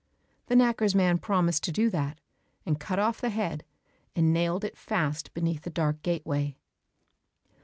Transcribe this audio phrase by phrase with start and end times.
[0.47, 2.19] The knacker's man promised to do that,
[2.65, 3.63] and cut off the head,
[4.15, 6.57] and nailed it fast beneath the dark gateway.